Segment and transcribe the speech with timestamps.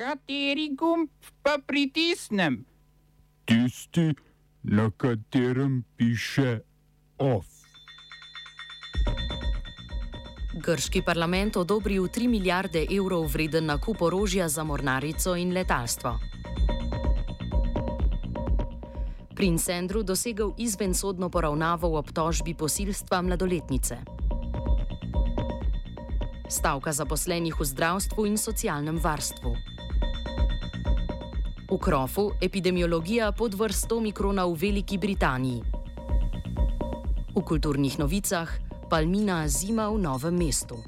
[0.00, 1.10] Kateri gumb
[1.44, 2.54] pa pritisnem?
[3.44, 4.14] Tisti,
[4.62, 6.60] na katerem piše
[7.18, 7.44] OF.
[10.56, 16.16] Grški parlament odobril 3 milijarde evrov vreden nakup orožja za mornarico in letalstvo.
[19.36, 24.00] Princ Andrew dosegel izvensodno poravnavo v obtožbi posilstva mladoletnice.
[26.48, 29.69] Stavka zaposlenih v zdravstvu in socialnem varstvu.
[31.70, 35.62] V krofu epidemiologija pod vrsto mikrona v Veliki Britaniji.
[37.30, 38.50] V kulturnih novicah
[38.90, 40.82] Palmina zima v novem mestu.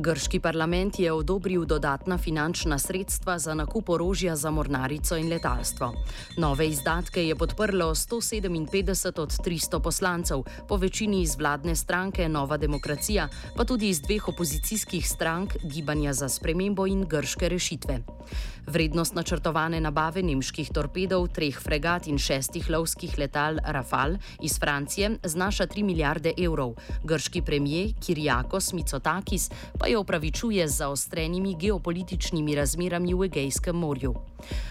[0.00, 5.92] Grški parlament je odobril dodatna finančna sredstva za nakup orožja za mornarico in letalstvo.
[6.40, 13.28] Nove izdatke je podprlo 157 od 300 poslancev, po večini iz vladne stranke Nova demokracija,
[13.56, 18.00] pa tudi iz dveh opozicijskih strank Gibanja za spremembo in Grške rešitve.
[18.66, 25.66] Vrednost načrtovane nabave nemških torpedov, treh fregat in šestih lovskih letal Rafale iz Francije znaša
[25.66, 26.74] 3 milijarde evrov.
[27.04, 34.14] Grški premijer Kirjakos Mitsotakis pa je opravičuje z zaostrenimi geopolitičnimi razmerami v Egejskem morju.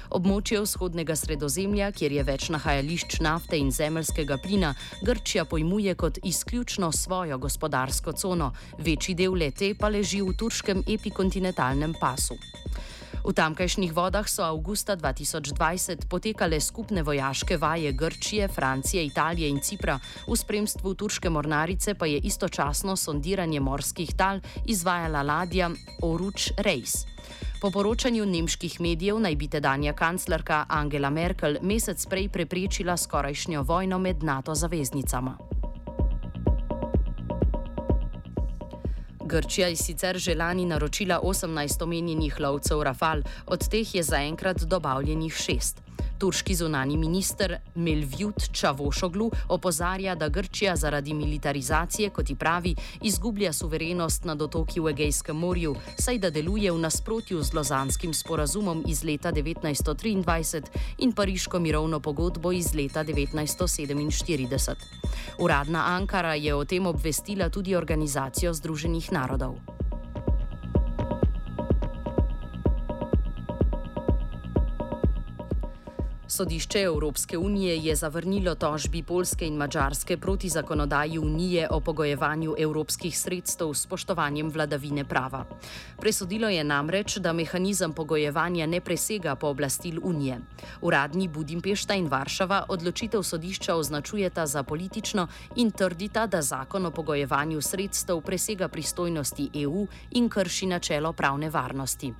[0.09, 4.73] Območje vzhodnega sredozemlja, kjer je več nahajališč nafte in zemeljskega plina,
[5.05, 11.93] Grčija pojmuje kot izključno svojo gospodarsko cono, večji del lete pa leži v turškem epikontinentalnem
[11.99, 12.37] pasu.
[13.23, 19.99] V tamkajšnjih vodah so avgusta 2020 potekale skupne vojaške vaje Grčije, Francije, Italije in Cipra,
[20.27, 25.69] v spremstvu turške mornarice pa je istočasno sondiranje morskih tal izvajala ladja
[26.01, 27.05] Oruč Reis.
[27.61, 33.99] Po poročanju nemških medijev naj bi tedanja kanclerka Angela Merkel mesec prej preprečila skorajšnjo vojno
[33.99, 35.58] med NATO zaveznicama.
[39.29, 45.33] Grčija je sicer že lani naročila 18 omenjenih lovcev Rafal, od teh je zaenkrat dobavljenih
[45.33, 45.88] šest.
[46.19, 54.25] Turški zunani minister Melvjut Čavošoglu opozarja, da Grčija zaradi militarizacije, kot ji pravi, izgublja suverenost
[54.25, 59.31] nad otoki v Egejskem morju, saj da deluje v nasprotju z Lozanskim sporazumom iz leta
[59.31, 60.63] 1923
[60.97, 64.75] in Pariško mirovno pogodbo iz leta 1947.
[65.39, 69.78] Uradna Ankara je o tem obvestila tudi Organizacijo Združenih narodov.
[76.39, 83.17] Sodišče Evropske unije je zavrnilo tožbi Polske in Mačarske proti zakonodaji unije o pogojevanju evropskih
[83.19, 85.43] sredstev s spoštovanjem vladavine prava.
[85.99, 90.39] Presodilo je namreč, da mehanizem pogojevanja ne presega pooblastil unije.
[90.81, 97.61] Uradni Budimpešta in Varšava odločitev sodišča označujeta za politično in trdita, da zakon o pogojevanju
[97.61, 102.13] sredstev presega pristojnosti EU in krši načelo pravne varnosti.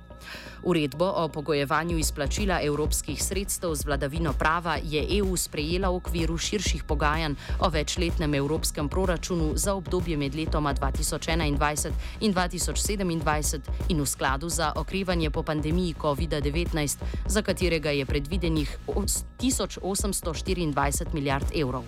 [0.62, 6.84] Uredbo o pogojevanju izplačila evropskih sredstev z vladavino prava je EU sprejela v okviru širših
[6.84, 14.48] pogajanj o večletnem evropskem proračunu za obdobje med letoma 2021 in 2027 in v skladu
[14.48, 21.84] za okrevanje po pandemiji COVID-19, za katerega je predvidenih 1824 milijard evrov.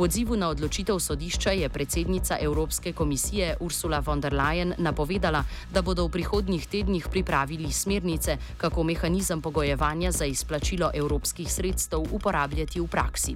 [0.00, 5.82] V odzivu na odločitev sodišča je predsednica Evropske komisije Ursula von der Leyen napovedala, da
[5.84, 12.86] bodo v prihodnjih tednih pripravili smernice, kako mehanizem pogojevanja za izplačilo evropskih sredstev uporabljati v
[12.86, 13.34] praksi.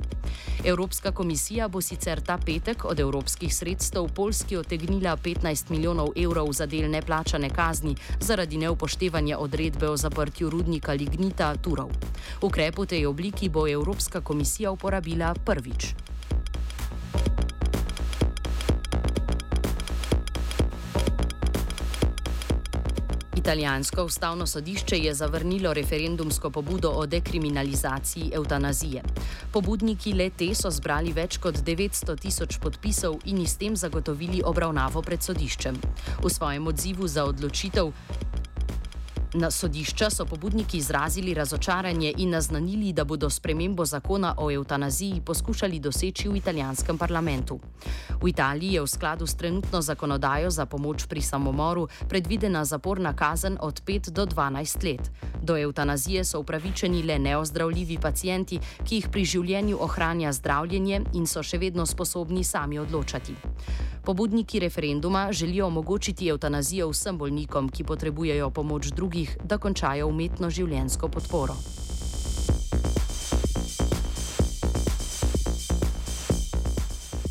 [0.65, 6.67] Evropska komisija bo sicer ta petek od evropskih sredstev Polski otegnila 15 milijonov evrov za
[6.67, 11.93] del neplačane kazni zaradi neupoštevanja odredbe o zaprtju rudnika Lignita Turov.
[12.41, 16.14] Ukrep v tej obliki bo Evropska komisija uporabila prvič.
[23.45, 29.03] Italijansko ustavno sodišče je zavrnilo referendumsko pobudo o dekriminalizaciji eutanazije.
[29.53, 35.03] Pobudniki le te so zbrali več kot 900 tisoč podpisov in s tem zagotovili obravnavo
[35.03, 35.77] pred sodiščem.
[36.23, 37.93] V svojem odzivu za odločitev
[39.35, 45.81] Na sodišča so pobudniki izrazili razočaranje in naznanili, da bodo spremembo zakona o eutanaziji poskušali
[45.81, 47.59] doseči v italijanskem parlamentu.
[48.23, 53.59] V Italiji je v skladu s trenutno zakonodajo za pomoč pri samomoru predvidena zaporna kazen
[53.61, 55.11] od 5 do 12 let.
[55.43, 61.43] Do eutanazije so upravičeni le neozdravljivi pacijenti, ki jih pri življenju ohranja zdravljenje in so
[61.43, 63.35] še vedno sposobni sami odločati.
[64.05, 71.09] Pobudniki referenduma želijo omogočiti eutanazijo vsem bolnikom, ki potrebujejo pomoč drugih, da končajo umetno življenjsko
[71.09, 71.57] podporo.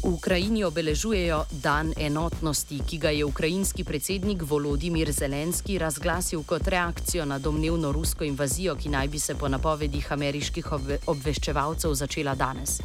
[0.04, 7.24] V Ukrajini obeležujejo Dan enotnosti, ki ga je ukrajinski predsednik Volodimir Zelenski razglasil kot reakcijo
[7.26, 10.68] na domnevno rusko invazijo, ki naj bi se po napovedih ameriških
[11.08, 12.82] obveščevalcev začela danes.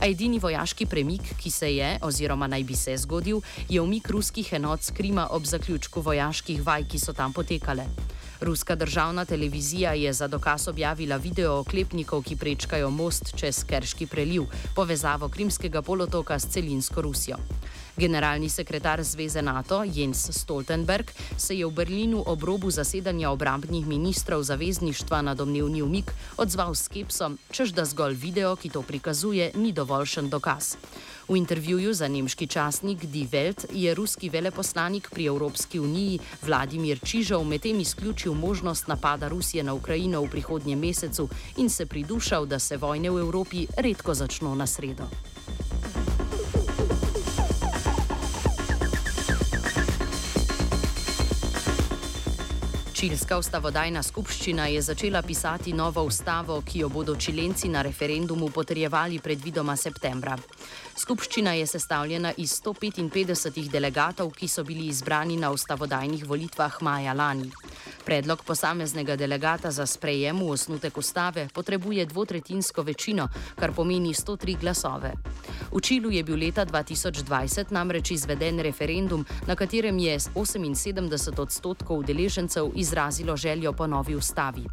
[0.00, 4.52] A edini vojaški premik, ki se je oziroma naj bi se zgodil, je umik ruskih
[4.56, 7.84] enot z Krima ob zaključku vojaških vaj, ki so tam potekale.
[8.44, 14.44] Ruska državna televizija je za dokaz objavila video oklepnikov, ki prečkajo most čez Kerški preliv,
[14.76, 17.36] povezavo Krimskega polotoka s celinsko Rusijo.
[17.96, 24.42] Generalni sekretar Zveze NATO Jens Stoltenberg se je v Berlinu ob robu zasedanja obrambnih ministrov
[24.42, 29.72] zavezništva na domnevni umik odzval s skepsom, čež da zgolj video, ki to prikazuje, ni
[29.72, 30.76] dovoljšen dokaz.
[31.28, 37.44] V intervjuju za nemški časnik Die Welt je ruski veleposlanik pri Evropski uniji Vladimir Čižov
[37.44, 42.76] medtem izključil možnost napada Rusije na Ukrajino v prihodnjem mesecu in se pridušal, da se
[42.76, 45.08] vojne v Evropi redko začno na sredo.
[53.04, 59.18] Čilska ustavodajna skupščina je začela pisati novo ustavo, ki jo bodo čilenci na referendumu potrjevali
[59.20, 60.38] predvidoma septembra.
[60.96, 67.50] Skupščina je sestavljena iz 155 delegatov, ki so bili izbrani na ustavodajnih volitvah maja lani.
[68.04, 75.12] Predlog posameznega delegata za sprejem v osnutek ustave potrebuje dvotretinsko večino, kar pomeni 103 glasove.
[75.72, 82.70] V Čilu je bil leta 2020 namreč izveden referendum, na katerem je 78 odstotkov udeležencev
[82.74, 84.64] izrazilo željo po novi ustavi.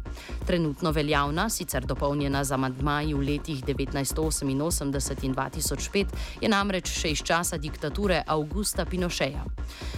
[0.46, 6.06] Trenutno veljavna, sicer dopolnjena z amadmaji v letih 1988 in 2005,
[6.40, 9.44] je namreč še iz časa diktature Augusta Pinošeja.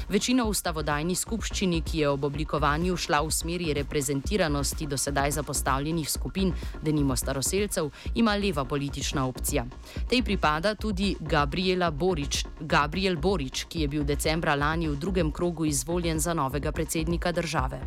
[0.08, 6.10] Večina v ustavodajni skupščini, ki je ob oblikovanju šla v smeri reprezentiranosti do sedaj zapostavljenih
[6.10, 6.52] skupin,
[6.82, 9.64] denimo staroseljcev, ima leva politična opcija.
[10.10, 11.16] Tej pripada tudi
[11.92, 17.32] Borič, Gabriel Borič, ki je bil decembra lani v drugem krogu izvoljen za novega predsednika
[17.32, 17.80] države.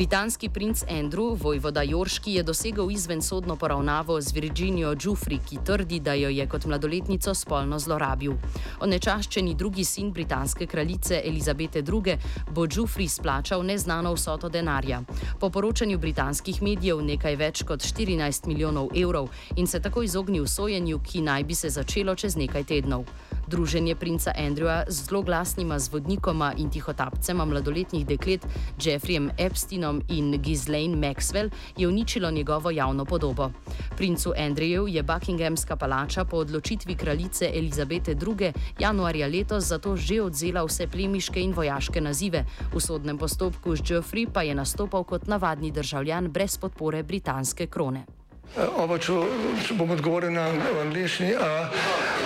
[0.00, 6.14] Britanski princ Andrew, vojvoda Jorški, je dosegel izvensodno poravnavo z Virginijo Giuffri, ki trdi, da
[6.14, 8.32] jo je kot mladoletnico spolno zlorabil.
[8.80, 12.16] Onečaščeni drugi sin britanske kraljice Elizabete II.
[12.50, 15.02] bo Giuffri splačal neznano vsoto denarja.
[15.40, 21.00] Po poročanju britanskih medijev nekaj več kot 14 milijonov evrov in se tako izognil sojenju,
[21.04, 23.04] ki naj bi se začelo čez nekaj tednov.
[23.50, 28.46] Druženje princa Andrewa z zloglasnima zvodnikoma in tihotapcema mladoletnih deklet
[28.78, 33.50] Jeffreyjem Epsteinom in Ghislaine Maxwell je uničilo njegovo javno podobo.
[33.96, 38.52] Princu Andreju je Buckinghamska palača po odločitvi kraljice Elizabete II.
[38.78, 42.44] januarja letos zato že odzela vse plemiške in vojaške nazive,
[42.74, 48.19] v sodnem postopku z Jeffrey pa je nastopal kot navadni državljan brez podpore britanske krone.
[48.50, 49.14] Uh, Oba, če,
[49.62, 50.48] če bom odgovoril na
[50.82, 51.36] angliški.
[51.38, 51.70] Uh,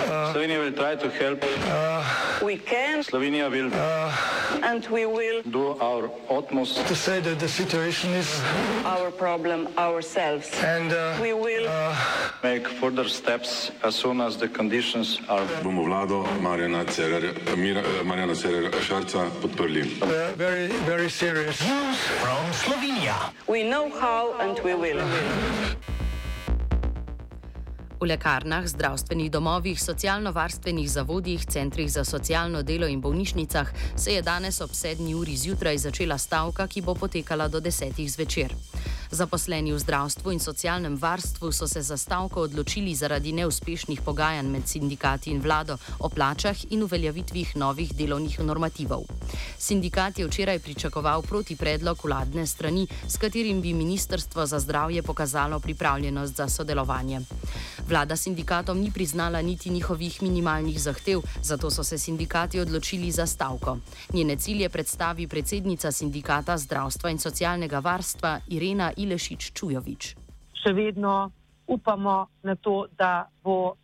[0.09, 3.05] uh, Slovenija bo poskušala pomagati.
[3.05, 3.85] Slovenija bo naredila
[4.65, 10.41] naš utmost, da bo rekla, da je situacija naš problem, sami.
[10.65, 10.89] In
[11.21, 11.69] bomo naredili
[12.41, 15.45] nadaljnje korake, as soon as the conditions are.
[15.63, 16.85] Bomo vlado Marjana
[18.35, 19.83] Cererera Šarca podprli.
[20.37, 21.61] Very, very serious.
[21.61, 23.29] News from Slovenija.
[23.47, 25.01] We know how and we will.
[28.05, 34.61] V lekarnah, zdravstvenih domovih, socialno-varstvenih zavodih, centrih za socialno delo in bolnišnicah se je danes
[34.61, 35.15] ob 7.
[35.15, 37.97] uri zjutraj začela stavka, ki bo potekala do 10.
[38.09, 38.53] zvečer.
[39.11, 44.67] Zaposleni v zdravstvu in socialnem varstvu so se za stavko odločili zaradi neuspešnih pogajanj med
[44.67, 49.05] sindikati in vlado o plačah in uveljavitvi novih delovnih normativov.
[49.57, 55.59] Sindikat je včeraj pričakoval proti predlog vladne strani, s katerim bi Ministrstvo za zdravje pokazalo
[55.59, 57.21] pripravljenost za sodelovanje.
[57.85, 63.77] Vlada sindikatom ni priznala niti njihovih minimalnih zahtev, zato so se sindikati odločili za stavko.
[64.13, 70.15] Njene cilje predstavi predsednica sindikata zdravstva in socialnega varstva Irena Ilešič Čujovič.
[70.63, 71.31] Še vedno
[71.67, 73.75] upamo na to, da bo uh,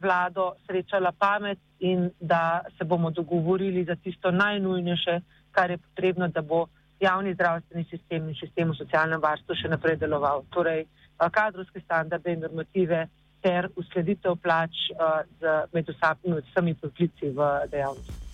[0.00, 5.20] vlado srečala pamet in da se bomo dogovorili za tisto najnujnejše,
[5.50, 6.66] kar je potrebno, da bo
[7.00, 10.44] javni zdravstveni sistem in sistem v socialnem varstvu še naprej deloval.
[10.50, 13.08] Torej, uh, kadrovske standarde in normative
[13.42, 15.90] ter uskladitev plač uh, z, med
[16.50, 18.25] vsemi poklici v dejavnosti.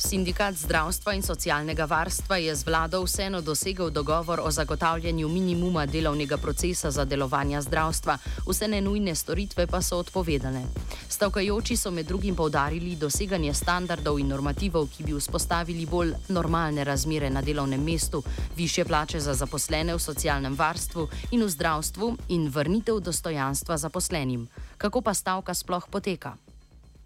[0.00, 6.36] Sindikat zdravstva in socialnega varstva je z vlado vseeno dosegel dogovor o zagotavljanju minimuma delovnega
[6.36, 8.16] procesa za delovanje zdravstva,
[8.48, 10.64] vse nenujne storitve pa so odpovedane.
[11.08, 17.30] Stavkajoči so med drugim povdarili doseganje standardov in normativov, ki bi vzpostavili bolj normalne razmere
[17.30, 18.22] na delovnem mestu,
[18.56, 24.48] više plače za zaposlene v socialnem varstvu in v zdravstvu in vrnitev dostojanstva zaposlenim.
[24.78, 26.36] Kako pa stavka sploh poteka?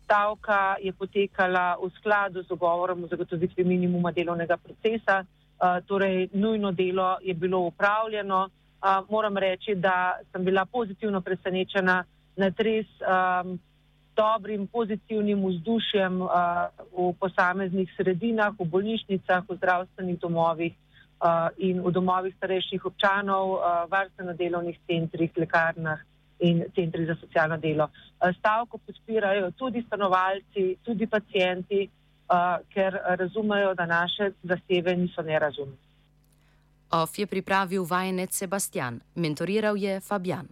[0.04, 5.24] Stavka je potekala v skladu z dogovorom o zagotovitvi minimuma delovnega procesa,
[5.86, 8.48] torej nujno delo je bilo upravljeno.
[9.08, 12.04] Moram reči, da sem bila pozitivno presenečena
[12.36, 13.58] nad res um,
[14.16, 16.30] dobrim, pozitivnim vzdušjem uh,
[16.92, 23.86] v posameznih sredinah, v bolnišnicah, v zdravstvenih domovih uh, in v domovih starejših občanov, uh,
[23.90, 26.02] varstveno-delovnih centrih, lekarnah
[26.38, 27.88] in centri za socialno delo.
[28.20, 35.76] Eh, stavko podpirajo tudi stanovalci, tudi pacijenti, eh, ker razumejo, da naše zahteve niso nerazumne.
[36.90, 40.46] OF je pripravil vajenec Sebastian, mentoriral je Fabian.